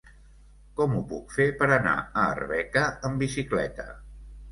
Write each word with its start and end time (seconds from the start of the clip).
Com 0.77 0.95
ho 0.99 1.01
puc 1.11 1.35
fer 1.35 1.45
per 1.59 1.67
anar 1.75 1.93
a 1.97 2.23
Arbeca 2.37 2.87
amb 3.11 3.21
bicicleta? 3.25 3.87